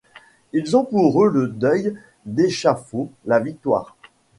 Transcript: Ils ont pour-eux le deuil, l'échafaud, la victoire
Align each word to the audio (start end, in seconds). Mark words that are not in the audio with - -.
Ils 0.51 0.75
ont 0.75 0.83
pour-eux 0.83 1.29
le 1.29 1.47
deuil, 1.47 1.95
l'échafaud, 2.25 3.11
la 3.27 3.37
victoire 3.39 3.95